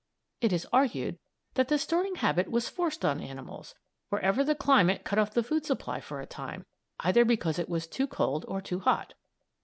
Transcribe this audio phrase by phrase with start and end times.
[0.41, 1.19] It is argued
[1.53, 3.75] that the storing habit was forced on animals
[4.09, 6.65] wherever the climate cut off the food supply for a time
[7.01, 9.13] either because it was too cold or too hot.